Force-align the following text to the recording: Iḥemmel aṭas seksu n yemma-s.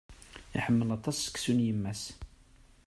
Iḥemmel 0.57 0.89
aṭas 0.97 1.17
seksu 1.19 1.53
n 1.57 1.59
yemma-s. 1.67 2.03